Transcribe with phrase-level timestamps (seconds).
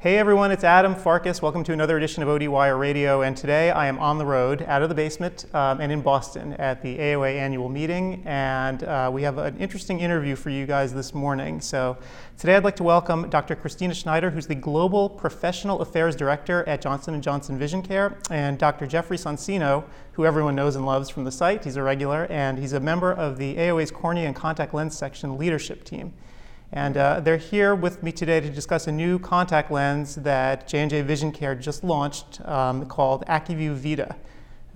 [0.00, 1.42] Hey everyone, it's Adam Farkas.
[1.42, 3.22] Welcome to another edition of ODWire Radio.
[3.22, 6.52] And today I am on the road, out of the basement, um, and in Boston
[6.52, 8.22] at the AOA annual meeting.
[8.24, 11.60] And uh, we have an interesting interview for you guys this morning.
[11.60, 11.98] So
[12.36, 13.56] today I'd like to welcome Dr.
[13.56, 18.56] Cristina Schnider, who's the Global Professional Affairs Director at Johnson & Johnson Vision Care, and
[18.56, 18.86] Dr.
[18.86, 21.64] Jeffrey Sonsino, who everyone knows and loves from the site.
[21.64, 25.36] He's a regular, and he's a member of the AOA's Cornea and Contact Lens Section
[25.36, 26.12] leadership team.
[26.72, 31.02] And uh, they're here with me today to discuss a new contact lens that J&J
[31.02, 34.16] Vision Care just launched um, called Acuvue Vita.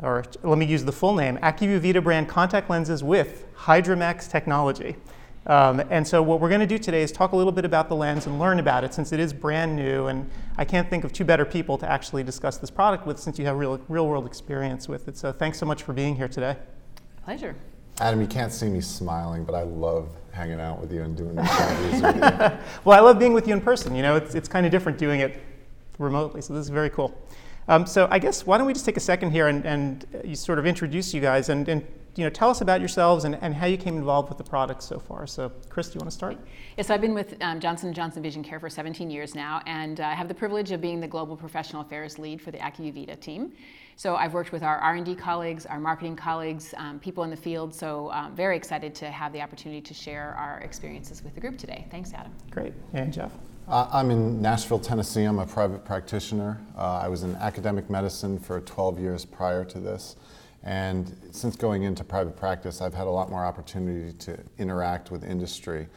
[0.02, 4.96] Or let me use the full name, Acuvue Vita brand contact lenses with HydraMax technology.
[5.46, 7.88] Um, and so what we're going to do today is talk a little bit about
[7.88, 11.02] the lens and learn about it since it is brand new and I can't think
[11.02, 14.06] of two better people to actually discuss this product with since you have real, real
[14.06, 15.16] world experience with it.
[15.16, 16.56] So thanks so much for being here today.
[17.24, 17.56] Pleasure.
[18.02, 21.36] Adam, you can't see me smiling, but I love hanging out with you and doing
[21.36, 22.58] these interviews with you.
[22.84, 23.94] well, I love being with you in person.
[23.94, 25.40] You know, it's, it's kind of different doing it
[26.00, 27.16] remotely, so this is very cool.
[27.68, 30.34] Um, so I guess why don't we just take a second here and, and you
[30.34, 33.54] sort of introduce you guys and, and you know, tell us about yourselves and, and
[33.54, 35.24] how you came involved with the product so far.
[35.28, 36.36] So, Chris, do you want to start?
[36.76, 40.00] Yes, I've been with um, Johnson & Johnson Vision Care for 17 years now, and
[40.00, 42.92] uh, I have the privilege of being the global professional affairs lead for the Acuvue
[42.92, 43.52] Vita team.
[43.96, 47.74] So I've worked with our R&D colleagues, our marketing colleagues, um, people in the field.
[47.74, 51.58] So um, very excited to have the opportunity to share our experiences with the group
[51.58, 51.86] today.
[51.90, 52.32] Thanks, Adam.
[52.50, 52.72] Great.
[52.92, 53.32] And Jeff?
[53.68, 55.24] Uh, I'm in Nashville, Tennessee.
[55.24, 56.60] I'm a private practitioner.
[56.76, 60.16] Uh, I was in academic medicine for 12 years prior to this.
[60.64, 65.24] And since going into private practice, I've had a lot more opportunity to interact with
[65.24, 65.88] industry.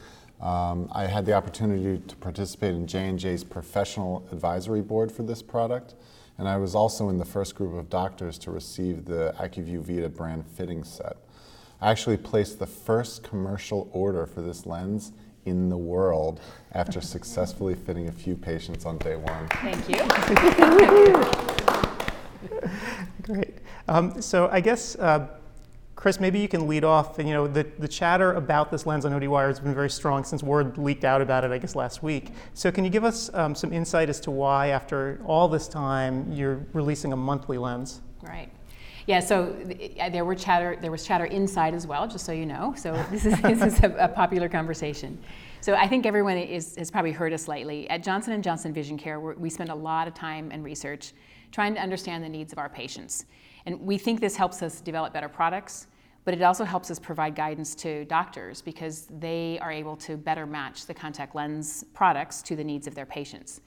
[0.42, 5.96] Um, I had the opportunity to participate in J&J's professional advisory board for this product.
[6.38, 10.10] And I was also in the first group of doctors to receive the Acuvue Vita
[10.10, 11.18] brand fitting set.
[11.82, 15.12] I actually placed the first commercial order for this lens
[15.46, 16.42] in the world
[16.74, 19.48] after successfully fitting a few patients on day one.
[19.48, 19.98] Thank you.
[23.22, 23.56] Great.
[23.88, 25.28] Um, so I guess uh,
[26.06, 27.18] Chris, maybe you can lead off.
[27.18, 30.44] You know, the, the chatter about this lens on ODWire has been very strong since
[30.44, 32.30] word leaked out about it, I guess, last week.
[32.54, 36.32] So can you give us um, some insight as to why, after all this time,
[36.32, 38.02] you're releasing a monthly lens?
[38.22, 38.52] Right.
[39.08, 39.56] Yeah, so
[40.00, 40.78] uh, there were chatter.
[40.80, 42.76] There was chatter inside as well, just so you know.
[42.78, 45.18] So this is this is a, a, popular conversation.
[45.62, 47.90] So I think everyone is, has probably heard us lately.
[47.90, 51.14] At Johnson and Johnson Vision Care, we spend a lot of time and research
[51.52, 53.26] trying to understand the needs of our patients,
[53.66, 55.88] and we think this helps us develop better products
[56.26, 60.46] but it also helps us provide guidance to doctors because they are able to better
[60.46, 63.62] match the contact lens products to the needs of their patients.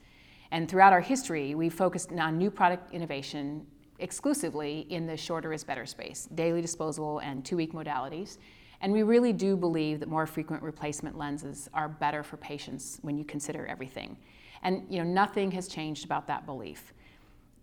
[0.51, 3.65] And throughout our history, we've focused on new product innovation
[4.01, 8.39] exclusively in the shorter is better space, daily disposable and two week modalities.
[8.81, 13.17] And we really do believe that more frequent replacement lenses are better for patients when
[13.17, 14.17] you consider everything.
[14.63, 16.93] And you know, nothing has changed about that belief.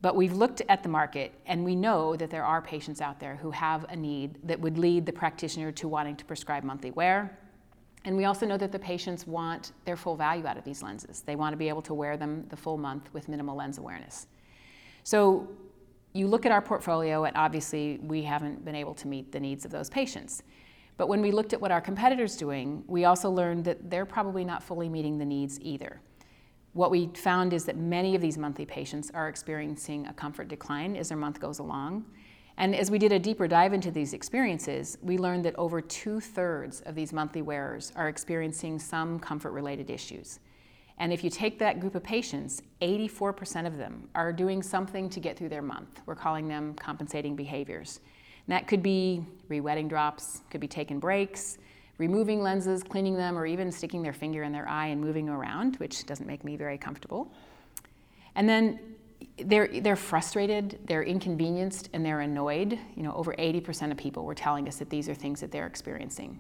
[0.05, 3.37] But we've looked at the market and we know that there are patients out there
[3.37, 7.39] who have a need that would lead the practitioner to wanting to prescribe monthly wear.
[8.03, 11.21] And we also know that the patients want their full value out of these lenses.
[11.21, 14.27] They want to be able to wear them the full month with minimal lens awareness.
[15.03, 15.47] So
[16.13, 19.65] you look at our portfolio, and obviously we haven't been able to meet the needs
[19.65, 20.43] of those patients.
[20.97, 24.45] But when we looked at what our competitors doing, we also learned that they're probably
[24.45, 25.99] not fully meeting the needs either.
[26.75, 30.97] What we found is that many of these monthly patients are experiencing a comfort decline
[30.97, 32.03] as their month goes along.
[32.57, 36.19] And as we did a deeper dive into these experiences, we learned that over two
[36.19, 40.41] thirds of these monthly wearers are experiencing some comfort related issues.
[40.97, 45.21] And if you take that group of patients, 84% of them are doing something to
[45.21, 46.01] get through their month.
[46.05, 48.01] We're calling them compensating behaviors.
[48.45, 51.57] And that could be re-wetting drops, could be taking breaks,
[51.97, 55.77] removing lenses, cleaning them, or even sticking their finger in their eye and moving around,
[55.77, 57.31] which doesn't make me very comfortable.
[58.35, 58.79] And then
[59.37, 62.77] they're, they're frustrated, they're inconvenienced, and they're annoyed.
[62.95, 65.67] You know, over 80% of people were telling us that these are things that they're
[65.67, 66.39] experiencing.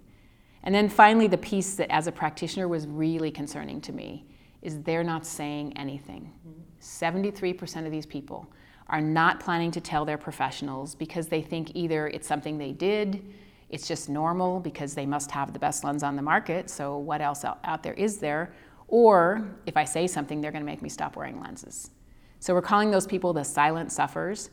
[0.63, 4.25] And then finally, the piece that as a practitioner was really concerning to me
[4.61, 6.31] is they're not saying anything.
[6.81, 8.51] 73% of these people
[8.87, 13.23] are not planning to tell their professionals because they think either it's something they did,
[13.69, 17.21] it's just normal because they must have the best lens on the market, so what
[17.21, 18.53] else out there is there?
[18.87, 21.89] Or if I say something, they're going to make me stop wearing lenses.
[22.39, 24.51] So we're calling those people the silent sufferers.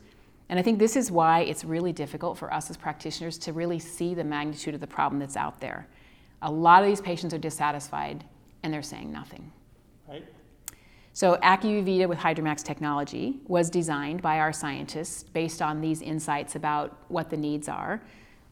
[0.49, 3.79] And I think this is why it's really difficult for us as practitioners to really
[3.79, 5.87] see the magnitude of the problem that's out there.
[6.41, 8.25] A lot of these patients are dissatisfied
[8.63, 9.51] and they're saying nothing.
[10.07, 10.25] Right.
[11.13, 16.55] So Acuvue Vita with HydraMax technology was designed by our scientists based on these insights
[16.55, 18.01] about what the needs are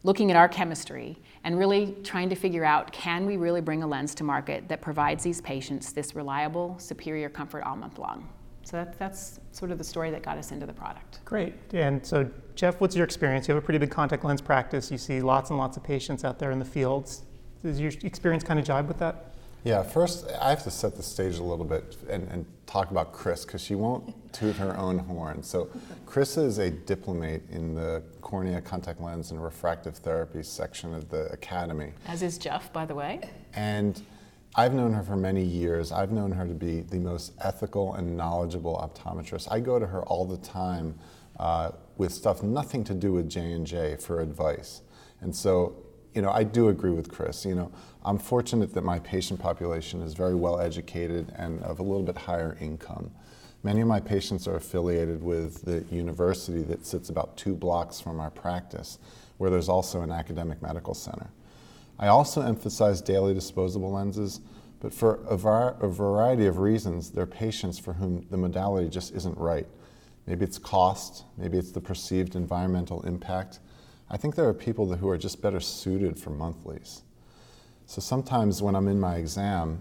[0.04, 3.86] looking at our chemistry and really trying to figure out can we really bring a
[3.86, 8.28] lens to market that provides these patients this reliable, superior comfort all month long.
[8.64, 11.20] So that, that's sort of the story that got us into the product.
[11.24, 11.54] Great.
[11.72, 13.48] And so, Jeff, what's your experience?
[13.48, 14.90] You have a pretty big contact lens practice.
[14.90, 17.22] You see lots and lots of patients out there in the fields.
[17.62, 19.31] Does your experience kind of jibe with that?
[19.64, 23.12] Yeah, first, I have to set the stage a little bit and, and talk about
[23.12, 25.42] Chris because she won't toot her own horn.
[25.42, 25.70] So,
[26.04, 31.26] Chris is a diplomate in the cornea contact lens and refractive therapy section of the
[31.32, 31.92] academy.
[32.08, 33.20] As is Jeff, by the way.
[33.54, 34.02] And
[34.56, 35.92] I've known her for many years.
[35.92, 39.48] I've known her to be the most ethical and knowledgeable optometrist.
[39.50, 40.98] I go to her all the time
[41.38, 44.82] uh, with stuff nothing to do with J and J for advice.
[45.20, 45.76] And so,
[46.14, 47.44] you know, I do agree with Chris.
[47.44, 47.72] You know,
[48.04, 52.16] I'm fortunate that my patient population is very well educated and of a little bit
[52.16, 53.10] higher income.
[53.62, 58.18] Many of my patients are affiliated with the university that sits about two blocks from
[58.18, 58.98] our practice,
[59.38, 61.30] where there's also an academic medical center.
[61.98, 64.40] I also emphasize daily disposable lenses,
[64.80, 68.88] but for a, var- a variety of reasons, there are patients for whom the modality
[68.88, 69.68] just isn't right.
[70.26, 73.60] Maybe it's cost, maybe it's the perceived environmental impact.
[74.12, 77.02] I think there are people who are just better suited for monthlies.
[77.86, 79.80] So sometimes when I'm in my exam,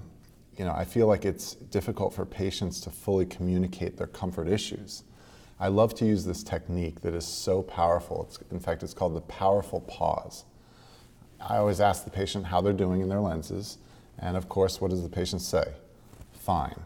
[0.57, 5.03] you know, I feel like it's difficult for patients to fully communicate their comfort issues.
[5.59, 8.25] I love to use this technique that is so powerful.
[8.29, 10.45] It's, in fact, it's called the powerful pause.
[11.39, 13.79] I always ask the patient how they're doing in their lenses,
[14.17, 15.65] and of course, what does the patient say?
[16.31, 16.79] Fine.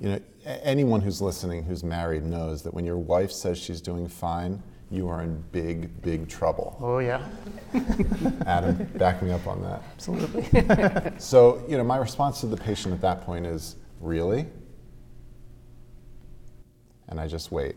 [0.00, 4.08] You know, anyone who's listening who's married knows that when your wife says she's doing
[4.08, 6.76] fine, you are in big, big trouble.
[6.80, 7.26] Oh, yeah.
[8.46, 9.82] Adam, back me up on that.
[9.94, 11.12] Absolutely.
[11.18, 14.46] so, you know, my response to the patient at that point is, really?
[17.08, 17.76] And I just wait.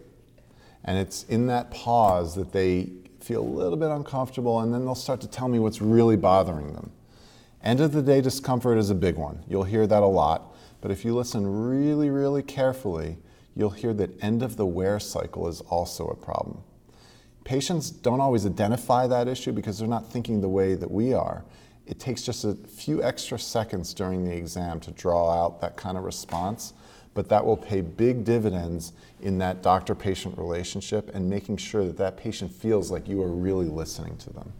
[0.85, 4.95] And it's in that pause that they feel a little bit uncomfortable, and then they'll
[4.95, 6.91] start to tell me what's really bothering them.
[7.63, 9.43] End of the day discomfort is a big one.
[9.47, 10.55] You'll hear that a lot.
[10.81, 13.17] But if you listen really, really carefully,
[13.55, 16.63] you'll hear that end of the wear cycle is also a problem.
[17.49, 21.43] Patients don't always identify that issue because they're not thinking the way that we are.
[21.87, 25.97] It takes just a few extra seconds during the exam to draw out that kind
[25.97, 26.73] of response,
[27.15, 28.93] but that will pay big dividends
[29.23, 33.31] in that doctor patient relationship and making sure that that patient feels like you are
[33.31, 34.53] really listening to them.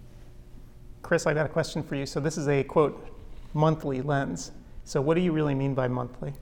[1.04, 2.08] Chris, I got a question for you.
[2.08, 3.08] So, this is a quote,
[3.54, 4.52] monthly lens.
[4.86, 6.34] So, what do you really mean by monthly?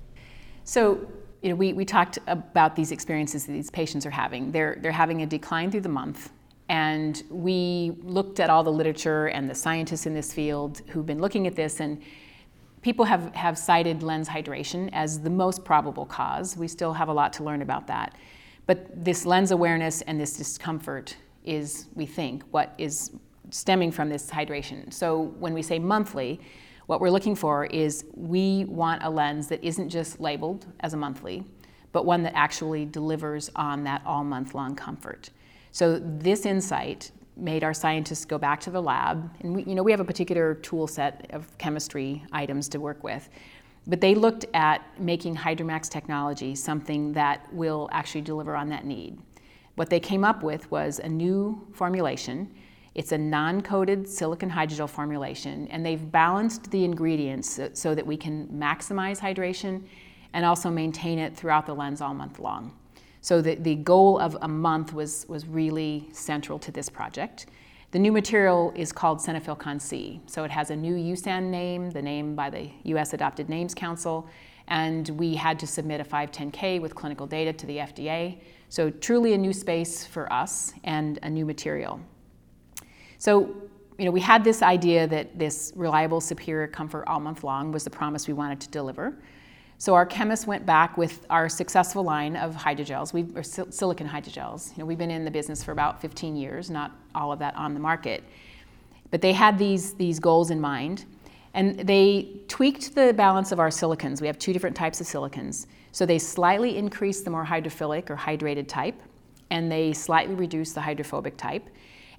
[0.63, 1.11] So,
[1.41, 4.53] you know, we, we talked about these experiences that these patients are having.
[4.53, 6.31] They're, they're having a decline through the month.
[6.69, 11.19] And we looked at all the literature and the scientists in this field who've been
[11.19, 12.01] looking at this, and
[12.81, 16.57] people have, have cited lens hydration as the most probable cause.
[16.57, 18.15] We still have a lot to learn about that.
[18.65, 21.15] But this lens awareness and this discomfort
[21.45, 23.11] is, we think, what is
[23.49, 24.91] stemming from this hydration.
[24.91, 26.41] So when we say monthly,
[26.87, 30.97] what we're looking for is we want a lens that isn't just labeled as a
[30.97, 31.45] monthly,
[31.93, 35.29] but one that actually delivers on that all month long comfort.
[35.77, 39.83] So this insight made our scientists go back to the lab, and we, you know,
[39.83, 43.29] we have a particular tool set of chemistry items to work with.
[43.85, 49.19] But they looked at making HydraMax technology something that will actually deliver on that need.
[49.75, 52.51] What they came up with was a new formulation.
[52.95, 58.17] It's a non coated silicon hydrogel formulation, and they've balanced the ingredients so that we
[58.17, 59.83] can maximize hydration
[60.33, 62.73] and also maintain it throughout the lens all month long.
[63.27, 67.47] So the, the goal of a month was, was really central to this project.
[67.91, 69.21] The new material is called
[69.59, 70.21] Con C.
[70.27, 74.29] So it has a new USAN name, the name by the US Adopted Names Council,
[74.69, 78.39] and we had to submit a 510K with clinical data to the FDA.
[78.69, 81.99] So truly a new space for us and a new material.
[83.17, 83.53] So
[83.97, 87.83] you know, we had this idea that this reliable, superior comfort all month long was
[87.83, 89.17] the promise we wanted to deliver.
[89.79, 94.71] So our chemists went back with our successful line of hydrogels, we, or silicon hydrogels.
[94.71, 97.55] You know, we've been in the business for about 15 years, not all of that
[97.55, 98.23] on the market.
[99.11, 101.05] But they had these, these goals in mind,
[101.53, 104.19] and they tweaked the balance of our silicons.
[104.19, 105.67] We have two different types of silicons.
[105.91, 108.99] So they slightly increased the more hydrophilic or hydrated type,
[109.51, 111.63] and they slightly reduced the hydrophobic type.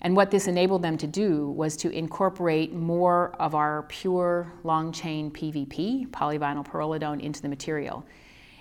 [0.01, 4.93] And what this enabled them to do was to incorporate more of our pure long
[4.93, 8.05] chain PVP, polyvinyl pyrrolidone, into the material.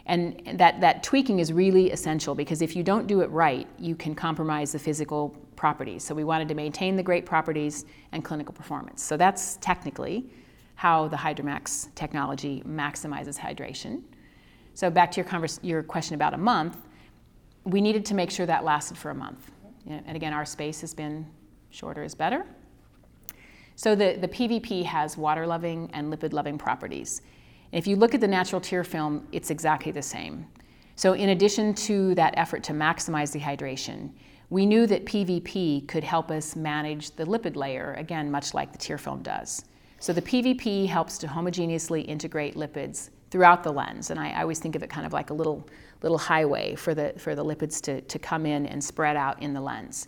[0.08, 3.96] And that, that tweaking is really essential because if you don't do it right, you
[3.96, 6.04] can compromise the physical properties.
[6.04, 9.04] So we wanted to maintain the great properties and clinical performance.
[9.04, 10.26] So that's technically
[10.76, 14.02] how the HydraMax technology maximizes hydration.
[14.76, 16.78] So back to your, converse, your question about a month,
[17.64, 19.52] we needed to make sure that lasted for a month
[19.90, 21.26] and again, our space has been
[21.70, 22.46] shorter is better.
[23.76, 27.22] So the, the PVP has water loving and lipid loving properties.
[27.72, 30.48] if you look at the natural tear film, it's exactly the same.
[30.96, 34.10] So, in addition to that effort to maximize dehydration,
[34.50, 38.80] we knew that PVP could help us manage the lipid layer, again, much like the
[38.80, 39.64] tear film does.
[40.00, 44.10] So, the PVP helps to homogeneously integrate lipids throughout the lens.
[44.10, 45.68] And I, I, always think of it kind of like a little,
[46.02, 49.54] little highway for the, for the lipids to, to come in and spread out in
[49.54, 50.08] the lens.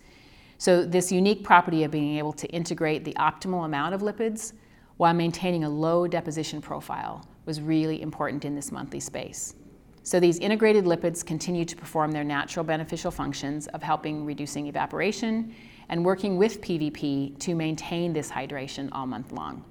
[0.58, 4.53] So, this unique property of being able to integrate the optimal amount of lipids
[4.98, 9.55] while maintaining a low deposition profile was really important in this monthly space.
[10.03, 15.55] So, these integrated lipids continue to perform their natural beneficial functions of helping reducing evaporation
[15.88, 19.63] and working with PVP to maintain this hydration all month long.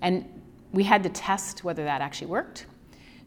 [0.00, 0.24] And
[0.72, 2.66] we had to test whether that actually worked.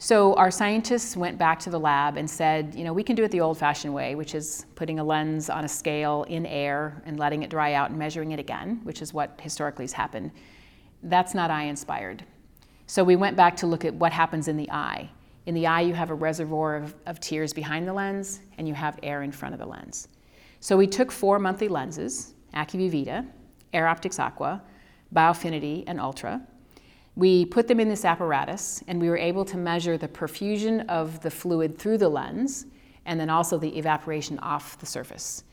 [0.01, 3.24] So our scientists went back to the lab and said, you know, we can do
[3.25, 7.20] it the old-fashioned way, which is putting a lens on a scale in air and
[7.20, 10.32] letting it dry out and measuring it again, which is what historically has happened.
[11.03, 12.24] That's not eye inspired.
[12.88, 15.10] So we went back to look at what happens in the eye.
[15.48, 18.74] In the eye, you have a reservoir of, of tears behind the lens, and you
[18.75, 20.08] have air in front of the lens.
[20.62, 23.27] So we took four monthly lenses, Acuvue
[23.74, 24.63] Air Optix Aqua,
[25.13, 26.41] Biofinity, and Ultra,
[27.16, 31.20] we put them in this apparatus and we were able to measure the perfusion of
[31.22, 32.66] the fluid through the lens
[33.06, 35.44] and then also the evaporation off the surface.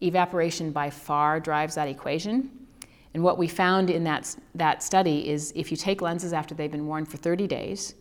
[0.00, 2.50] Evaporation by far drives that equation.
[3.12, 6.70] And what we found in that, that study is if you take lenses after they've
[6.70, 7.94] been worn for 30 days,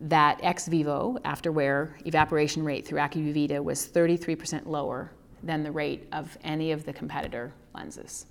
[0.00, 5.10] that ex vivo, after wear, evaporation rate through Acuvue was 33% lower
[5.42, 8.26] than the rate of any of the competitor lenses.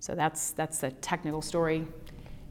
[0.00, 1.86] So that's, that's the technical story.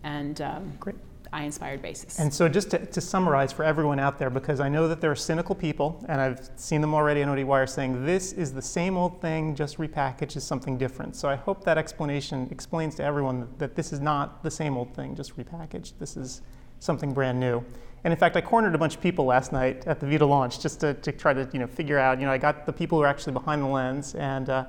[0.03, 0.95] And um, Great
[1.33, 2.19] eye inspired basis.
[2.19, 5.12] And so, just to, to, summarize for everyone out there, because I know that there
[5.12, 8.95] are cynical people, and I've seen them already on ODWire saying this is the same
[8.95, 11.15] old thing, just repackaged as something different.
[11.15, 14.77] So, I hope that explanation explains to everyone that, that this is not the same
[14.77, 15.93] old thing, just repackaged.
[16.00, 16.41] This is
[16.79, 17.63] something brand new.
[18.03, 20.60] And in fact, I cornered a bunch of people last night at the Vita launch
[20.60, 22.98] just to, to try to you know, figure out, you know, I got the people
[22.98, 24.65] who are actually behind the lens, and uh,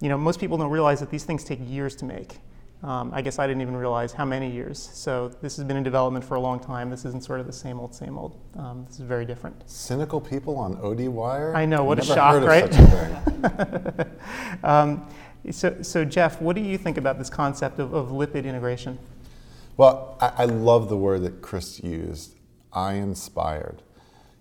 [0.00, 2.38] you know, most people don't realize that these things take years to make.
[2.86, 4.90] Um, I guess I didn't even realize how many years.
[4.94, 6.88] So this has been in development for a long time.
[6.88, 8.40] This isn't sort of the same old, same old.
[8.56, 9.68] Um, this is very different.
[9.68, 11.52] Cynical people on OD wire.
[11.56, 14.06] I know, what Never a shock, right?
[14.64, 15.04] um,
[15.50, 19.00] so, so, Jeff, what do you think about this concept of, of lipid integration?
[19.76, 22.36] Well, I, I love the word that Chris used,
[22.72, 23.82] eye inspired.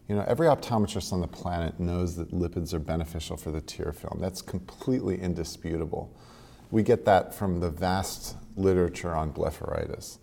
[0.08, 3.92] You know, every optometrist on the planet knows that lipids are beneficial for the tear
[3.92, 4.20] film.
[4.22, 6.16] That's completely indisputable.
[6.72, 10.18] We get that from the vast literature on blepharitis.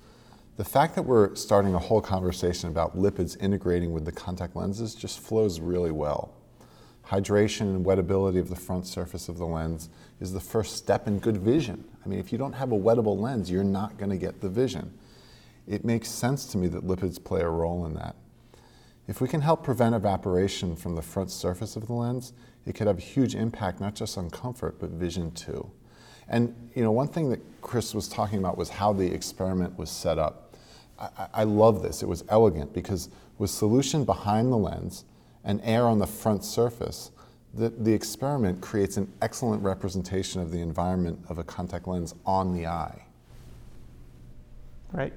[0.56, 4.94] The fact that we're starting a whole conversation about lipids integrating with the contact lenses
[4.94, 6.34] just flows really well.
[7.06, 9.88] Hydration and wettability of the front surface of the lens
[10.20, 11.84] is the first step in good vision.
[12.04, 14.48] I mean, if you don't have a wettable lens, you're not going to get the
[14.48, 14.96] vision.
[15.66, 18.16] It makes sense to me that lipids play a role in that.
[19.08, 22.32] If we can help prevent evaporation from the front surface of the lens,
[22.66, 25.70] it could have a huge impact not just on comfort, but vision too.
[26.32, 29.90] And you know, one thing that Chris was talking about was how the experiment was
[29.90, 30.56] set up.
[30.98, 32.02] I, I love this.
[32.02, 35.04] It was elegant because with solution behind the lens
[35.44, 37.10] and air on the front surface,
[37.54, 42.54] the, the experiment creates an excellent representation of the environment of a contact lens on
[42.54, 43.04] the eye.
[44.92, 45.12] Right.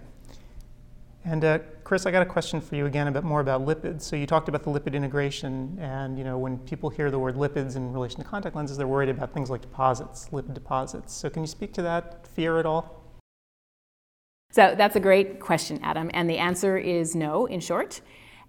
[1.24, 4.01] And uh, Chris, I got a question for you again a bit more about lipids.
[4.01, 7.36] So you talked about the lipid integration, and you know when people hear the word
[7.36, 11.13] lipids in relation to contact lenses, they're worried about things like deposits, lipid deposits.
[11.13, 13.04] So can you speak to that fear at all?
[14.50, 17.46] So that's a great question, Adam, and the answer is no.
[17.46, 18.01] In short,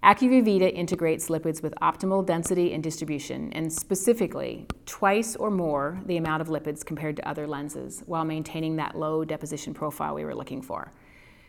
[0.03, 6.41] Acuvue integrates lipids with optimal density and distribution, and specifically twice or more the amount
[6.41, 10.63] of lipids compared to other lenses, while maintaining that low deposition profile we were looking
[10.63, 10.91] for.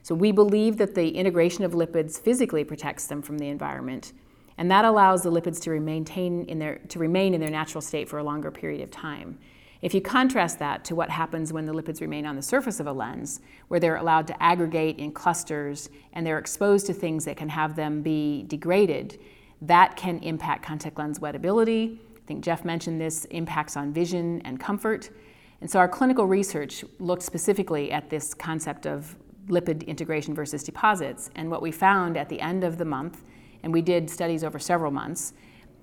[0.09, 4.15] So we believe that the integration of lipids physically protects them from the environment,
[4.57, 6.07] and that allows the lipids to remain
[6.47, 9.39] in their, to remain in their natural state for a longer period of time.
[9.83, 12.87] If you contrast that to what happens when the lipids remain on the surface of
[12.87, 17.37] a lens, where they're allowed to aggregate in clusters and they're exposed to things that
[17.37, 19.21] can have them be degraded,
[19.61, 21.99] that can impact contact lens wettability.
[21.99, 25.11] I think Jeff mentioned this impacts on vision and comfort.
[25.61, 29.15] And so our clinical research looked specifically at this concept of
[29.49, 31.31] lipid integration versus deposits.
[31.35, 33.25] And what we found at the end of the month,
[33.63, 35.35] and we did studies over several months,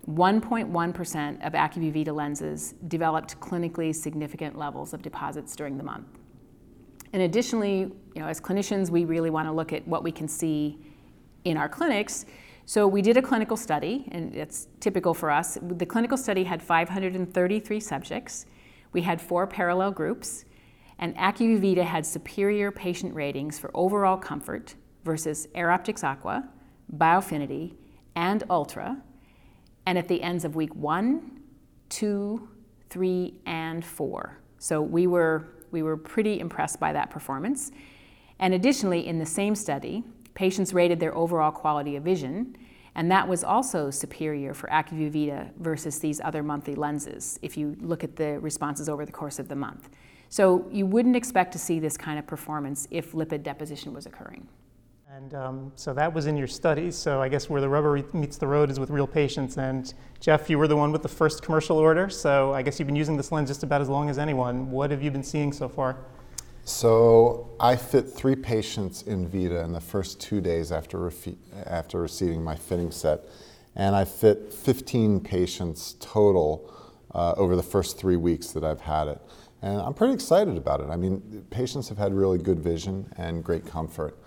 [0.09, 6.07] 1.1% of Acuvue lenses developed clinically significant levels of deposits during the month.
[7.13, 10.27] And additionally, you know, as clinicians, we really want to look at what we can
[10.27, 10.77] see
[11.45, 12.25] in our clinics.
[12.65, 15.57] So we did a clinical study, and it's typical for us.
[15.61, 18.45] The clinical study had 533 subjects.
[18.91, 20.45] We had four parallel groups
[20.99, 26.49] and Acuvue had superior patient ratings for overall comfort versus Air Optix Aqua,
[26.95, 27.73] Biofinity,
[28.15, 29.01] and Ultra.
[29.85, 31.41] and at the ends of week one,
[31.89, 32.47] two,
[32.89, 34.39] three, and four.
[34.57, 37.71] So we were, we were pretty impressed by that performance.
[38.39, 42.57] And additionally, in the same study, patients rated their overall quality of vision,
[42.95, 47.75] and that was also superior for Acuvue Vita versus these other monthly lenses if you
[47.81, 49.89] look at the responses over the course of the month.
[50.29, 54.47] So you wouldn't expect to see this kind of performance if lipid deposition was occurring.
[55.15, 56.93] And um, so that was in your studies.
[56.93, 59.57] So I guess where the rubber meets the road is with real patients.
[59.57, 62.09] And Jeff, you were the one with the first commercial order.
[62.09, 64.69] So I guess you've been using this lens just about as long as anyone.
[64.71, 65.95] What have you been seeing so far?
[66.65, 72.01] So I fit three patients in Vita in the first two days after, refi- after
[72.01, 73.21] receiving my fitting set.
[73.75, 76.73] And I fit 15 patients total
[77.13, 79.21] uh, over the first three weeks that I've had it.
[79.61, 80.89] And I'm pretty excited about it.
[80.89, 84.17] I mean, patients have had really good vision and great comfort.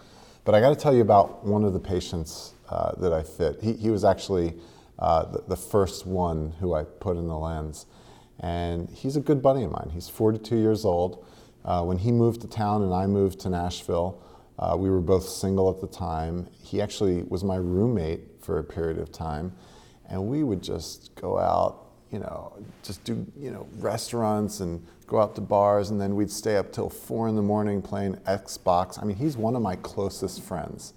[0.44, 3.60] But I got to tell you about one of the patients uh, that I fit.
[3.62, 4.54] He, he was actually
[4.98, 7.86] uh, the, the, first one who I put in the lens.
[8.40, 9.90] And he's a good buddy of mine.
[9.92, 11.24] He's 42 years old.
[11.64, 14.22] Uh, when he moved to town and I moved to Nashville,
[14.58, 16.48] uh, we were both single at the time.
[16.62, 19.52] He actually was my roommate for a period of time.
[20.08, 25.20] And we would just go out you know, just do, you know, restaurants and go
[25.20, 29.00] out to bars, and then we'd stay up till four in the morning playing Xbox.
[29.00, 30.94] I mean, he's one of my closest friends.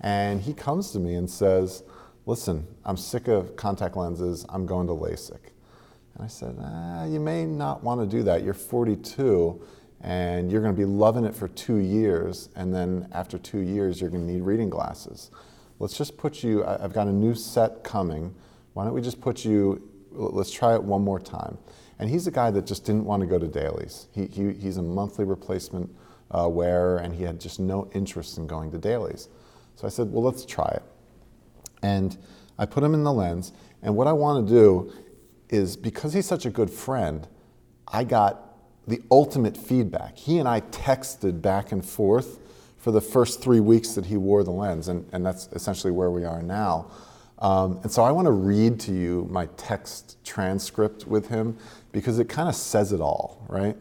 [0.00, 1.82] And he comes to me and says,
[2.26, 5.40] Listen, I'm sick of contact lenses, I'm going to LASIK.
[6.14, 8.42] And I said, ah, You may not want to do that.
[8.42, 9.62] You're 42
[10.04, 14.02] and you're going to be loving it for two years, and then after two years,
[14.02, 15.30] you're going to need reading glasses.
[15.78, 18.34] Let's just put you, I've got a new set coming.
[18.74, 19.82] Why don't we just put you
[20.14, 21.58] let's try it one more time.
[21.98, 24.08] And he's a guy that just didn't want to go to dailies.
[24.12, 25.94] He, he, he's a monthly replacement
[26.30, 29.28] uh, wearer, and he had just no interest in going to dailies.
[29.76, 30.82] So I said, well, let's try it.
[31.82, 32.16] And
[32.58, 33.52] I put him in the lens,
[33.82, 34.92] and what I want to do
[35.48, 37.28] is because he's such a good friend,
[37.86, 38.40] I got
[38.88, 40.16] the ultimate feedback.
[40.16, 42.38] He and I texted back and forth
[42.78, 46.10] for the first three weeks that he wore the lens, and, and that's essentially where
[46.10, 46.90] we are now.
[47.44, 51.58] Um, and so I want to read to you my text transcript with him
[51.92, 53.76] because it kind of says it all, right?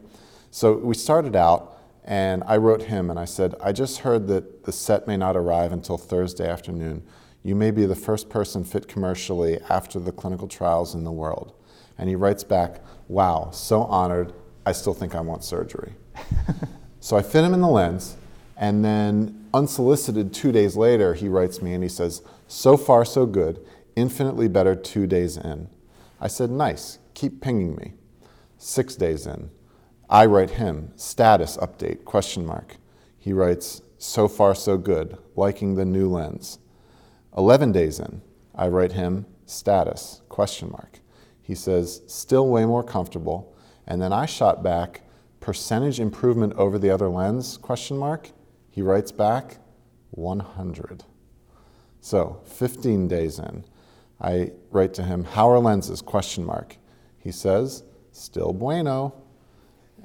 [0.52, 4.66] So we started out, and I wrote him and I said, I just heard that
[4.66, 7.04] the set may not arrive until Thursday afternoon.
[7.42, 11.54] You may be the first person fit commercially after the clinical trials in the world.
[11.98, 14.34] And he writes back, Wow, so honored.
[14.66, 15.94] I still think I want surgery.
[17.00, 18.18] so I fit him in the lens,
[18.58, 23.26] and then unsolicited two days later, he writes me and he says, so far, so
[23.26, 23.66] good.
[23.96, 25.70] Infinitely better two days in.
[26.20, 27.00] I said, Nice.
[27.14, 27.94] Keep pinging me.
[28.58, 29.50] Six days in.
[30.10, 32.78] I write him, status update, question mark.
[33.18, 35.18] He writes, So far, so good.
[35.36, 36.60] Liking the new lens.
[37.36, 38.22] 11 days in.
[38.54, 41.00] I write him, status, question mark.
[41.42, 43.56] He says, Still way more comfortable.
[43.88, 45.02] And then I shot back,
[45.40, 48.30] percentage improvement over the other lens, question mark.
[48.74, 49.60] He writes back,
[50.10, 51.04] 100.
[52.02, 53.66] So 15 days in,
[54.20, 56.78] I write to him, how are lenses, question mark.
[57.20, 59.14] He says, still bueno.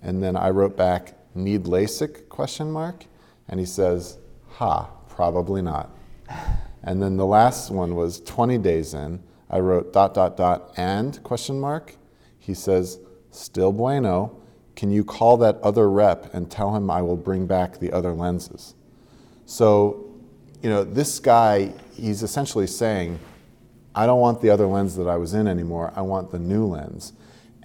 [0.02, 3.06] And then I wrote back, need LASIK, question mark.
[3.48, 5.88] And he says, ha, probably not.
[6.82, 11.22] And then the last one was 20 days in, I wrote dot, dot, dot, and,
[11.22, 11.96] question mark.
[12.38, 12.98] He says,
[13.30, 14.42] still bueno.
[14.78, 18.12] Can you call that other rep and tell him I will bring back the other
[18.12, 18.76] lenses?
[19.44, 20.08] So
[20.62, 23.18] you know, this guy, he's essentially saying,
[23.92, 25.92] I don't want the other lens that I was in anymore.
[25.96, 27.12] I want the new lens.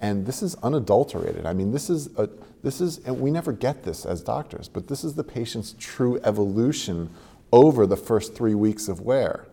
[0.00, 1.46] And this is unadulterated.
[1.46, 2.28] I mean, this is, a,
[2.64, 6.20] this is, and we never get this as doctors, but this is the patient's true
[6.24, 7.10] evolution
[7.52, 9.46] over the first three weeks of wear.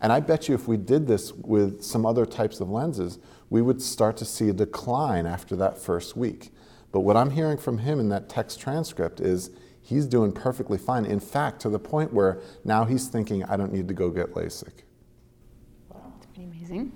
[0.00, 3.18] And I bet you if we did this with some other types of lenses,
[3.50, 6.51] we would start to see a decline after that first week.
[6.92, 9.50] But what I'm hearing from him in that text transcript is
[9.80, 11.04] he's doing perfectly fine.
[11.04, 14.34] In fact, to the point where now he's thinking, I don't need to go get
[14.34, 14.82] LASIK.
[15.88, 16.92] Wow, that's pretty amazing.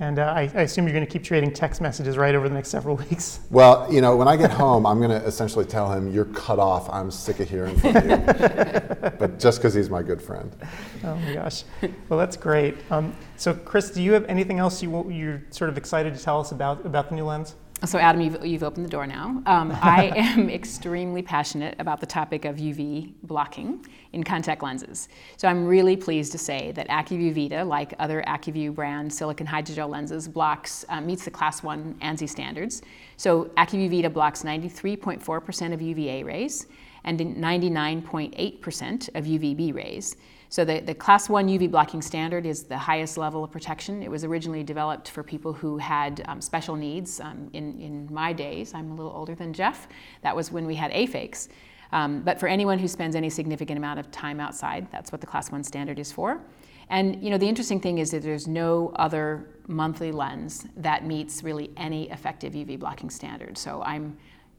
[0.00, 2.54] And uh, I, I, assume you're going to keep trading text messages right over the
[2.54, 3.40] next several weeks.
[3.50, 6.58] Well, you know, when I get home, I'm going to essentially tell him, "You're cut
[6.58, 6.88] off.
[6.88, 8.16] I'm sick of hearing from you."
[9.18, 10.56] but just because he's my good friend.
[11.04, 11.64] Oh my gosh.
[12.08, 12.78] Well, that's great.
[12.90, 16.40] Um, so, Chris, do you have anything else you, you're sort of excited to tell
[16.40, 17.54] us about about the new lens?
[17.86, 19.42] So, Adam, you've, you've opened the door now.
[19.46, 25.08] Um, I am extremely passionate about the topic of UV blocking in contact lenses.
[25.38, 29.88] So, I'm really pleased to say that Acuvue Vita, like other Acuvue brand silicon hydrogel
[29.88, 32.82] lenses, blocks uh, meets the Class 1 ANSI standards.
[33.16, 36.66] So, Acuvue Vita blocks 93.4% of UVA rays
[37.04, 40.16] and 99.8% of UVB rays.
[40.50, 44.02] So the, the class one UV blocking standard is the highest level of protection.
[44.02, 47.20] It was originally developed for people who had um, special needs.
[47.20, 49.86] Um, in, in my days, I'm a little older than Jeff,
[50.22, 51.48] that was when we had APHAKes.
[51.92, 55.26] Um, but for anyone who spends any significant amount of time outside, that's what the
[55.26, 56.40] class one standard is for.
[56.88, 61.44] And you know the interesting thing is that there's no other monthly lens that meets
[61.44, 63.56] really any effective UV blocking standard.
[63.56, 64.16] So I'm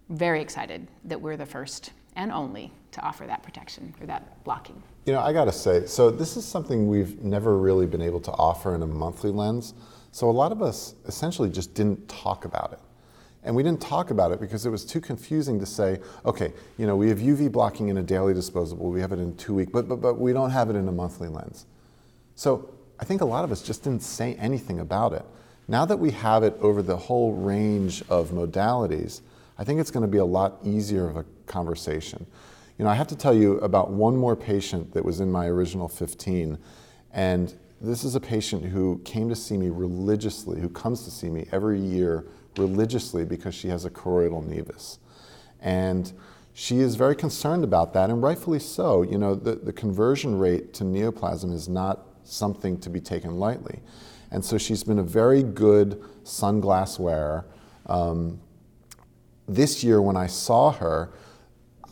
[0.10, 4.82] very excited that we're the first and only to offer that protection or that blocking.
[5.06, 8.20] You know, I got to say, so this is something we've never really been able
[8.22, 9.74] to offer in a monthly lens.
[10.12, 12.80] So a lot of us essentially just didn't talk about it.
[13.44, 16.86] And we didn't talk about it because it was too confusing to say, okay, you
[16.86, 19.72] know, we have UV blocking in a daily disposable, we have it in two week,
[19.72, 21.66] but, but, but we don't have it in a monthly lens.
[22.36, 22.70] So
[23.00, 25.26] I think a lot of us just didn't say anything about it.
[25.68, 29.22] Now that we have it over the whole range of modalities,
[29.62, 32.26] I think it's going to be a lot easier of a conversation.
[32.80, 35.46] You know, I have to tell you about one more patient that was in my
[35.46, 36.58] original 15,
[37.12, 41.30] and this is a patient who came to see me religiously, who comes to see
[41.30, 42.26] me every year
[42.58, 44.98] religiously because she has a choroidal nevus.
[45.60, 46.12] And
[46.56, 49.04] she is very concerned about that, and rightfully so.
[49.04, 53.80] You know, the, the conversion rate to neoplasm is not something to be taken lightly.
[54.32, 57.46] And so she's been a very good sunglass wearer.
[57.86, 58.40] Um,
[59.56, 61.12] this year, when I saw her,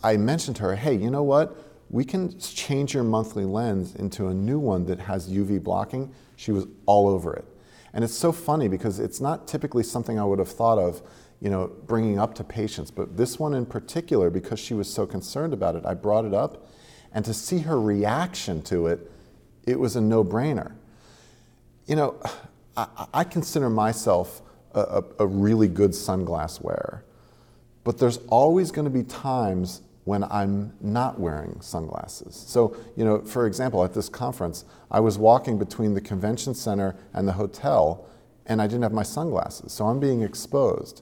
[0.03, 1.57] I mentioned to her, hey, you know what?
[1.89, 6.13] We can change your monthly lens into a new one that has UV blocking.
[6.35, 7.45] She was all over it.
[7.93, 11.01] And it's so funny because it's not typically something I would have thought of,
[11.41, 12.91] you know, bringing up to patients.
[12.91, 16.33] But this one in particular, because she was so concerned about it, I brought it
[16.33, 16.67] up.
[17.11, 19.11] And to see her reaction to it,
[19.65, 20.73] it was a no brainer.
[21.87, 22.21] You know,
[22.77, 24.43] I, I, consider myself
[24.75, 27.03] a, a, a really good sunglass wearer,
[27.89, 32.35] but there's always going to be times when I'm not wearing sunglasses.
[32.35, 36.95] So, you know, for example, at this conference, I was walking between the convention center
[37.13, 38.05] and the hotel,
[38.45, 41.01] and I didn't have my sunglasses, so I'm being exposed.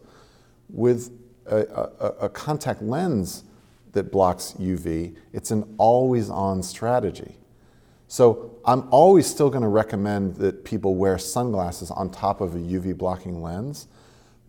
[0.70, 1.12] With
[1.46, 3.44] a, a, a contact lens
[3.92, 7.36] that blocks UV, it's an always on strategy.
[8.08, 12.60] So I'm always still going to recommend that people wear sunglasses on top of a
[12.60, 13.88] UV blocking lens.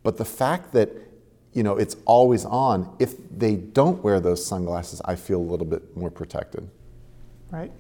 [0.04, 1.07] But the fact that
[1.52, 2.94] you know, it's always on.
[2.98, 6.68] If they don't wear those sunglasses, I feel a little bit more protected.
[7.50, 7.72] Right.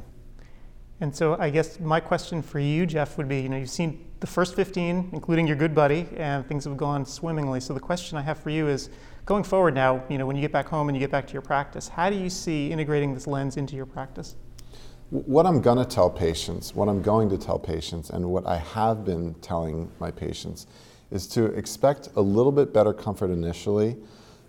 [1.00, 4.04] And so I guess my question for you, Jeff, would be, you know, you've seen
[4.20, 7.60] the first 15, including your good buddy, and things have gone swimmingly.
[7.60, 8.90] So the question I have for you is,
[9.24, 11.32] going forward now, you know, when you get back home and you get back to
[11.34, 14.34] your practice, how do you see integrating this lens into your practice?
[15.10, 18.56] What I'm going to tell patients, what I'm going to tell patients, and what I
[18.56, 20.66] have been telling my patients
[21.10, 23.96] is to expect a little bit better comfort initially,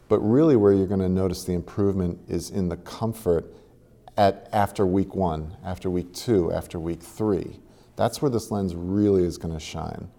[0.07, 3.53] but really where you're going to notice the improvement is in the comfort
[4.17, 7.59] at after week one, after week two, after week three.
[7.95, 10.09] That's where this lens really is going to shine.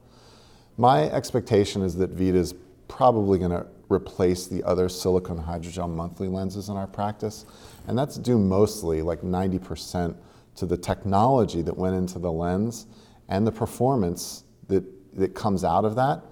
[0.78, 2.54] My expectation is that Vita is
[2.88, 7.44] probably going to replace the other silicone hydrogel monthly lenses in our practice,
[7.86, 10.16] and that's due mostly, like 90%,
[10.56, 12.86] to the technology that went into the lens
[13.28, 14.84] and the performance that,
[15.16, 16.22] that comes out of that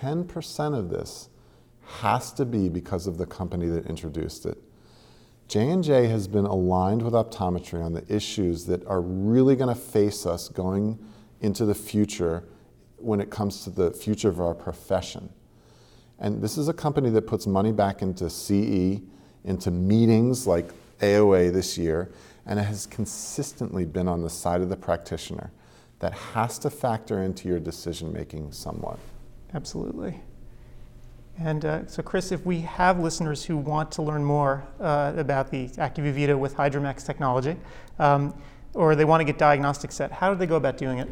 [0.00, 1.28] 10% of this
[2.00, 4.58] has to be because of the company that introduced it.
[5.48, 10.26] J&J has been aligned with optometry on the issues that are really going to face
[10.26, 10.98] us going
[11.40, 12.44] into the future
[12.98, 15.30] when it comes to the future of our profession.
[16.18, 19.00] And this is a company that puts money back into CE,
[19.44, 20.68] into meetings like
[21.00, 22.10] AOA this year,
[22.44, 25.50] and it has consistently been on the side of the practitioner.
[26.00, 28.98] That has to factor into your decision making somewhat.
[29.54, 30.20] Absolutely.
[31.38, 35.50] And uh, so, Chris, if we have listeners who want to learn more uh, about
[35.50, 37.56] the ACUVUE Vita with HydraMax technology,
[37.98, 38.34] um,
[38.74, 41.08] or they want to get diagnostic set, how do they go about doing it?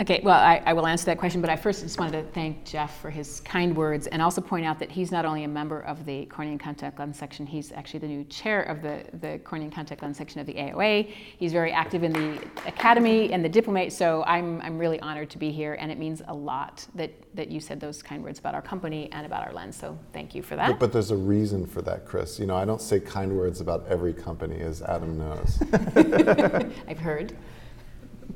[0.00, 2.64] Okay, well, I, I, will answer that question, but I first just wanted to thank
[2.64, 5.80] Jeff for his kind words and also point out that he's not only a member
[5.80, 9.38] of the cornea and contact lens section, he's actually the new chair of the, the
[9.40, 11.12] cornea and contact lens section of the AOA.
[11.36, 15.38] He's very active in the academy and the diplomate, so I'm, I'm really honored to
[15.38, 18.54] be here, and it means a lot that, that you said those kind words about
[18.54, 20.68] our company and about our lens, so thank you for that.
[20.68, 22.38] But, but there's a reason for that, Chris.
[22.38, 25.62] You know, I don't say kind words about every company, as Adam knows.
[26.88, 27.36] I've heard.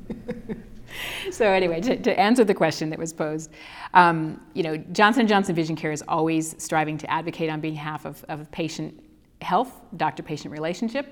[1.31, 3.51] so anyway, to, to, answer the question that was posed,
[3.93, 8.05] um, you know, Johnson & Johnson Vision Care is always striving to advocate on behalf
[8.05, 9.01] of, of patient
[9.41, 11.07] health, doctor-patient relationship,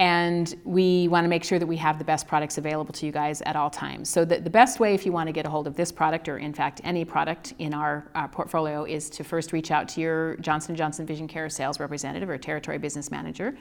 [0.00, 3.12] and we want to make sure that we have the best products available to you
[3.12, 4.08] guys at all times.
[4.08, 6.26] So the, the best way if you want to get a hold of this product,
[6.26, 10.00] or in fact any product in our, our portfolio, is to first reach out to
[10.00, 13.54] your Johnson & Johnson Vision Care sales representative or territory business manager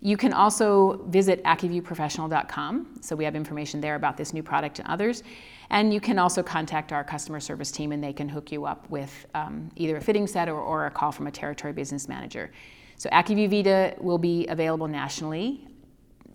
[0.00, 2.98] You can also visit AcuvueProfessional.com.
[3.00, 5.22] So we have information there about this new product and others.
[5.70, 8.88] And you can also contact our customer service team and they can hook you up
[8.90, 12.50] with um, either a fitting set or, or a call from a territory business manager.
[12.96, 15.67] So Acuvue Vita will be available nationally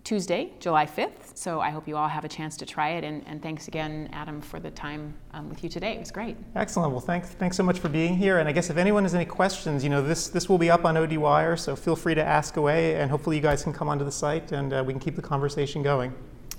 [0.04, 1.34] Tuesday, July 5th.
[1.34, 3.04] So I hope you all have a chance to try it.
[3.04, 5.94] And, and thanks again, Adam, for the time um, with you today.
[5.94, 6.36] It was great.
[6.54, 6.92] Excellent.
[6.92, 8.38] Well, thanks, thanks so much for being here.
[8.38, 10.84] And I guess if anyone has any questions, you know, this, this will be up
[10.84, 12.96] on ODWire, so feel free to ask away.
[12.96, 15.22] And hopefully you guys can come onto the site and uh, we can keep the
[15.22, 16.12] conversation going.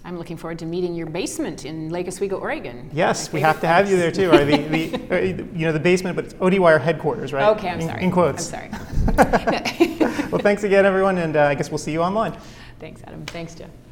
[0.04, 2.90] I'm looking forward to meeting your basement in Lake Oswego, Oregon.
[2.94, 4.32] Yes, we have to have you there too.
[4.32, 7.50] Or the, the, uh, you know, the basement, but it's ODWire headquarters, right?
[7.58, 8.04] Okay, I'm in, sorry.
[8.04, 8.54] In quotes.
[8.54, 8.70] I'm sorry.
[10.32, 12.38] well, thanks again, everyone, and uh, I guess we'll see you online.
[12.86, 13.26] Thanks, Adam.
[13.26, 13.85] Thanks, Jeff.